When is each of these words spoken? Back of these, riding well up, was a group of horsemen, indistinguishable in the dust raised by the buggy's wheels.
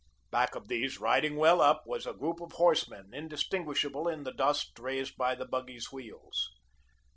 Back 0.31 0.55
of 0.55 0.67
these, 0.67 0.99
riding 0.99 1.35
well 1.35 1.61
up, 1.61 1.83
was 1.85 2.07
a 2.07 2.13
group 2.13 2.41
of 2.41 2.53
horsemen, 2.53 3.13
indistinguishable 3.13 4.07
in 4.07 4.23
the 4.23 4.33
dust 4.33 4.71
raised 4.79 5.15
by 5.15 5.35
the 5.35 5.45
buggy's 5.45 5.91
wheels. 5.91 6.49